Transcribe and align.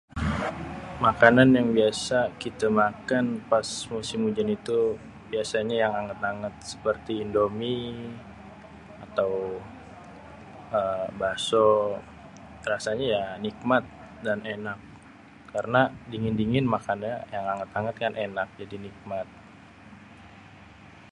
Makanan 1.05 1.49
yang 1.57 1.69
biasa 1.77 2.17
kitê 2.41 2.67
makan 2.81 3.25
pas 3.51 3.67
musim 3.93 4.19
hujan 4.25 4.49
itu 4.57 4.79
biasanya 5.31 5.75
yang 5.83 5.93
angêt-angêt 6.01 6.55
seperti 6.71 7.13
indomiè.. 7.23 7.83
atau 9.05 9.31
ahhh 10.79 11.07
baso.. 11.21 11.67
rasanya 12.71 13.05
ya 13.15 13.23
nikmat 13.45 13.83
dan 14.25 14.39
ènak, 14.55 14.79
Karena 15.53 15.81
dingin-dingin 16.11 16.65
makannya 16.75 17.15
yang 17.33 17.45
angêt-angêt 17.53 17.95
kan 18.03 18.13
ènak 18.25 18.49
jadi 18.59 18.75
nikmat. 18.85 19.27